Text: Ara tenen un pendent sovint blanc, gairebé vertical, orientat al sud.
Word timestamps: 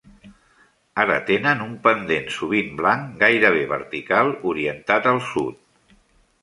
Ara 1.03 1.17
tenen 1.27 1.61
un 1.65 1.75
pendent 1.83 2.31
sovint 2.37 2.73
blanc, 2.81 3.13
gairebé 3.25 3.63
vertical, 3.77 4.33
orientat 4.55 5.11
al 5.13 5.23
sud. 5.35 5.99